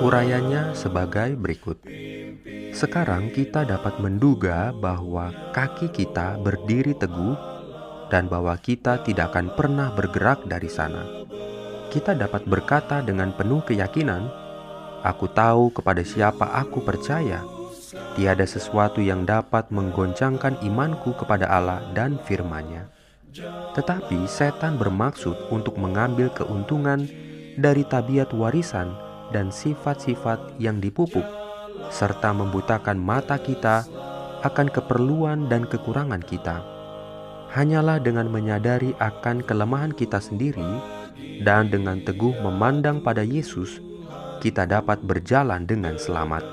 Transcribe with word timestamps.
Urayanya 0.00 0.72
sebagai 0.74 1.36
berikut. 1.38 1.78
Sekarang 2.80 3.28
kita 3.28 3.68
dapat 3.68 4.00
menduga 4.00 4.72
bahwa 4.72 5.28
kaki 5.52 5.92
kita 5.92 6.40
berdiri 6.40 6.96
teguh 6.96 7.36
dan 8.08 8.24
bahwa 8.24 8.56
kita 8.56 9.04
tidak 9.04 9.36
akan 9.36 9.52
pernah 9.52 9.92
bergerak 9.92 10.48
dari 10.48 10.72
sana. 10.72 11.04
Kita 11.92 12.16
dapat 12.16 12.48
berkata 12.48 13.04
dengan 13.04 13.36
penuh 13.36 13.60
keyakinan, 13.68 14.32
"Aku 15.04 15.28
tahu 15.28 15.76
kepada 15.76 16.00
siapa 16.00 16.56
aku 16.56 16.80
percaya." 16.80 17.44
Tiada 18.16 18.48
sesuatu 18.48 19.04
yang 19.04 19.28
dapat 19.28 19.68
menggoncangkan 19.68 20.64
imanku 20.64 21.12
kepada 21.20 21.52
Allah 21.52 21.84
dan 21.92 22.16
firman-Nya. 22.24 22.88
Tetapi 23.76 24.24
setan 24.24 24.80
bermaksud 24.80 25.52
untuk 25.52 25.76
mengambil 25.76 26.32
keuntungan 26.32 27.04
dari 27.60 27.84
tabiat 27.84 28.32
warisan 28.32 28.96
dan 29.36 29.52
sifat-sifat 29.52 30.56
yang 30.56 30.80
dipupuk 30.80 31.39
serta 31.90 32.30
membutakan 32.30 32.96
mata 32.96 33.36
kita 33.36 33.84
akan 34.40 34.72
keperluan 34.72 35.50
dan 35.52 35.68
kekurangan 35.68 36.22
kita. 36.24 36.64
Hanyalah 37.50 37.98
dengan 37.98 38.30
menyadari 38.30 38.94
akan 39.02 39.42
kelemahan 39.42 39.90
kita 39.90 40.22
sendiri 40.22 40.64
dan 41.42 41.68
dengan 41.68 41.98
teguh 42.00 42.38
memandang 42.40 43.02
pada 43.02 43.26
Yesus, 43.26 43.82
kita 44.38 44.64
dapat 44.64 45.02
berjalan 45.02 45.66
dengan 45.66 45.98
selamat. 45.98 46.46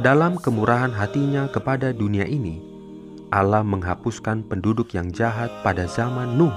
Dalam 0.00 0.38
kemurahan 0.38 0.94
hatinya 0.94 1.50
kepada 1.50 1.90
dunia 1.90 2.24
ini, 2.24 2.62
Allah 3.34 3.66
menghapuskan 3.66 4.46
penduduk 4.46 4.94
yang 4.94 5.10
jahat 5.10 5.50
pada 5.66 5.84
zaman 5.90 6.38
Nuh. 6.38 6.54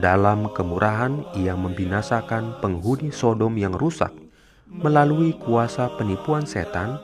Dalam 0.00 0.50
kemurahan, 0.56 1.22
Ia 1.36 1.52
membinasakan 1.52 2.58
penghuni 2.64 3.12
Sodom 3.12 3.54
yang 3.60 3.76
rusak 3.76 4.27
Melalui 4.68 5.32
kuasa 5.32 5.88
penipuan 5.96 6.44
setan, 6.44 7.00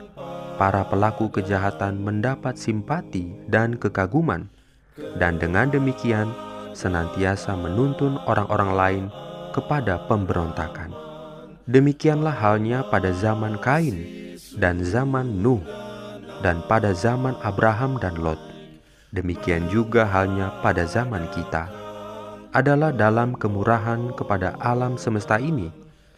para 0.61 0.85
pelaku 0.85 1.33
kejahatan 1.33 1.97
mendapat 1.97 2.61
simpati 2.61 3.33
dan 3.49 3.73
kekaguman, 3.73 4.45
dan 5.17 5.41
dengan 5.41 5.73
demikian 5.73 6.29
senantiasa 6.77 7.57
menuntun 7.57 8.21
orang-orang 8.29 8.71
lain 8.77 9.05
kepada 9.49 9.97
pemberontakan. 10.05 10.93
Demikianlah 11.65 12.37
halnya 12.37 12.85
pada 12.93 13.09
zaman 13.09 13.57
Kain 13.57 13.97
dan 14.61 14.85
zaman 14.85 15.41
Nuh, 15.41 15.65
dan 16.45 16.61
pada 16.69 16.93
zaman 16.93 17.33
Abraham 17.41 17.97
dan 17.97 18.21
Lot. 18.21 18.37
Demikian 19.09 19.73
juga 19.73 20.05
halnya 20.05 20.53
pada 20.61 20.85
zaman 20.85 21.25
kita, 21.33 21.65
adalah 22.53 22.93
dalam 22.93 23.33
kemurahan 23.33 24.13
kepada 24.13 24.53
alam 24.61 25.01
semesta 25.01 25.41
ini 25.41 25.73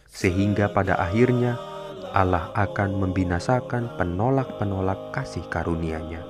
sehingga 0.08 0.72
pada 0.72 0.96
akhirnya 0.96 1.56
Allah 2.16 2.50
akan 2.56 2.98
membinasakan 2.98 3.94
penolak-penolak 4.00 5.12
kasih 5.12 5.44
karunia-Nya. 5.52 6.24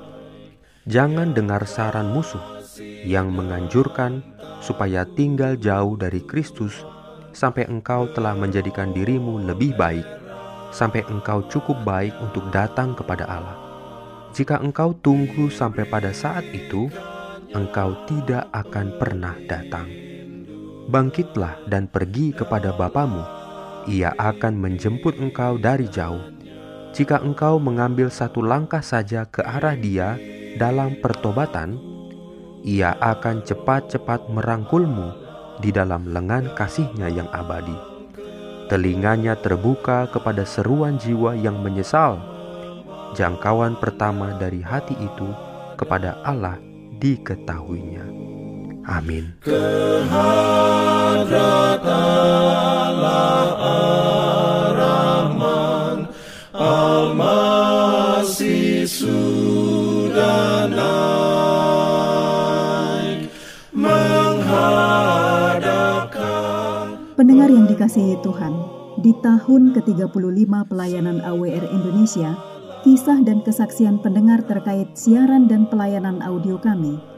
Jangan 0.89 1.37
dengar 1.37 1.69
saran 1.69 2.11
musuh 2.11 2.43
yang 3.05 3.31
menganjurkan 3.31 4.25
supaya 4.59 5.06
tinggal 5.06 5.55
jauh 5.55 5.94
dari 5.94 6.25
Kristus 6.25 6.83
sampai 7.37 7.69
engkau 7.71 8.11
telah 8.11 8.34
menjadikan 8.34 8.91
dirimu 8.91 9.38
lebih 9.47 9.77
baik, 9.78 10.06
sampai 10.75 11.06
engkau 11.06 11.47
cukup 11.47 11.78
baik 11.87 12.17
untuk 12.19 12.49
datang 12.50 12.97
kepada 12.99 13.28
Allah. 13.28 13.59
Jika 14.34 14.61
engkau 14.61 14.93
tunggu 14.99 15.49
sampai 15.49 15.87
pada 15.87 16.11
saat 16.12 16.44
itu, 16.50 16.91
engkau 17.55 17.94
tidak 18.09 18.49
akan 18.53 18.97
pernah 18.99 19.34
datang. 19.47 19.88
Bangkitlah 20.88 21.69
dan 21.69 21.84
pergi 21.84 22.33
kepada 22.33 22.72
Bapamu, 22.72 23.38
ia 23.88 24.12
akan 24.21 24.60
menjemput 24.60 25.16
engkau 25.16 25.56
dari 25.56 25.88
jauh. 25.88 26.21
Jika 26.93 27.25
engkau 27.25 27.56
mengambil 27.56 28.12
satu 28.12 28.44
langkah 28.44 28.84
saja 28.84 29.25
ke 29.25 29.41
arah 29.41 29.72
Dia 29.72 30.21
dalam 30.60 31.00
pertobatan, 31.00 31.81
Ia 32.69 32.93
akan 33.00 33.49
cepat-cepat 33.49 34.28
merangkulmu 34.28 35.09
di 35.65 35.72
dalam 35.72 36.12
lengan 36.12 36.53
kasihnya 36.53 37.09
yang 37.09 37.31
abadi. 37.32 37.75
Telinganya 38.69 39.41
terbuka 39.41 40.05
kepada 40.12 40.44
seruan 40.44 41.00
jiwa 41.00 41.32
yang 41.32 41.65
menyesal. 41.65 42.20
Jangkauan 43.16 43.81
pertama 43.81 44.37
dari 44.37 44.60
hati 44.60 44.93
itu 45.00 45.32
kepada 45.81 46.20
Allah 46.28 46.60
diketahuinya. 47.00 48.28
Amin. 48.88 49.37
Pendengar 67.19 67.50
yang 67.53 67.69
dikasihi 67.69 68.16
Tuhan, 68.25 68.55
di 69.05 69.12
tahun 69.20 69.76
ke-35 69.76 70.53
pelayanan 70.65 71.20
AWR 71.28 71.65
Indonesia, 71.76 72.32
kisah 72.88 73.20
dan 73.20 73.44
kesaksian 73.44 74.00
pendengar 74.00 74.41
terkait 74.49 74.97
siaran 74.97 75.44
dan 75.44 75.69
pelayanan 75.69 76.25
audio 76.25 76.56
kami 76.56 77.18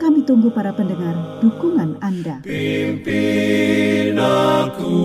Kami 0.00 0.24
tunggu 0.24 0.48
para 0.48 0.72
pendengar 0.72 1.12
dukungan 1.44 2.00
Anda. 2.00 2.40
Pimpin 2.40 4.16
aku 4.16 4.96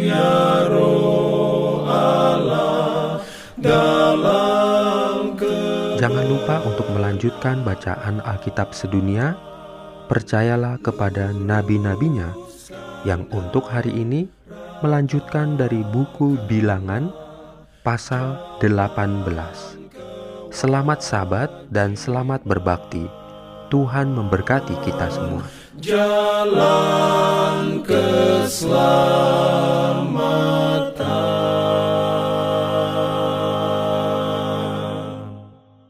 ya 0.00 0.64
roh 0.72 1.84
Allah 1.84 3.20
dalam 3.60 5.36
Jangan 6.00 6.24
lupa 6.32 6.64
untuk 6.64 6.88
melanjutkan 6.96 7.60
bacaan 7.60 8.24
Alkitab 8.24 8.72
sedunia. 8.72 9.36
percayalah 10.06 10.78
kepada 10.78 11.34
nabi-nabinya 11.34 12.30
yang 13.02 13.26
untuk 13.34 13.66
hari 13.66 13.90
ini 13.90 14.30
melanjutkan 14.78 15.58
dari 15.58 15.82
buku 15.82 16.38
Bilangan 16.46 17.10
pasal 17.82 18.38
18. 18.62 19.26
Selamat 20.54 21.02
sabat 21.02 21.50
dan 21.74 21.98
selamat 21.98 22.46
berbakti. 22.46 23.25
Tuhan 23.66 24.14
memberkati 24.14 24.74
kita 24.86 25.10
semua. 25.10 25.42
Jalan 25.82 26.56
keselamatan 27.84 29.15